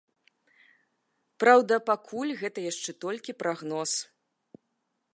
[1.43, 3.91] Праўда, пакуль гэта яшчэ толькі прагноз.